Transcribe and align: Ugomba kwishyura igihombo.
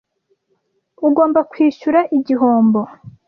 Ugomba 1.07 1.39
kwishyura 1.51 1.99
igihombo. 2.17 2.81